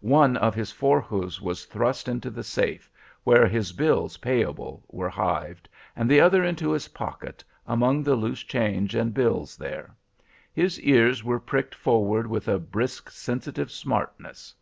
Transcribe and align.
One 0.00 0.36
of 0.36 0.56
his 0.56 0.72
fore 0.72 1.00
hoofs 1.00 1.40
was 1.40 1.64
thrust 1.64 2.08
into 2.08 2.30
the 2.30 2.42
safe, 2.42 2.90
where 3.22 3.46
his 3.46 3.70
bills 3.72 4.16
payable 4.16 4.82
were 4.88 5.08
hived, 5.08 5.68
and 5.94 6.10
the 6.10 6.18
other 6.20 6.42
into 6.42 6.72
his 6.72 6.88
pocket, 6.88 7.44
among 7.64 8.02
the 8.02 8.16
loose 8.16 8.40
change 8.42 8.96
and 8.96 9.14
bills 9.14 9.56
there. 9.56 9.94
His 10.52 10.80
ears 10.80 11.22
were 11.22 11.38
pricked 11.38 11.76
forward 11.76 12.26
with 12.26 12.48
a 12.48 12.58
brisk, 12.58 13.08
sensitive 13.10 13.70
smartness. 13.70 14.52